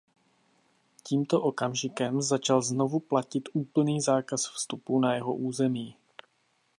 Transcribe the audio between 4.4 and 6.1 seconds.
vstupu na jeho území.